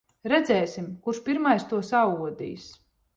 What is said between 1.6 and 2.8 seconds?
to saodīs.